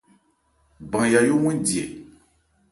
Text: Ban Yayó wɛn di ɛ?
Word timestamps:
Ban 0.91 1.05
Yayó 1.13 1.35
wɛn 1.43 1.57
di 1.65 1.77
ɛ? 1.85 1.87